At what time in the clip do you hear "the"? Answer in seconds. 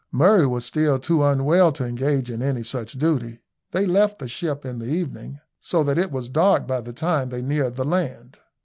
4.17-4.27, 4.79-4.87, 6.81-6.91, 7.75-7.85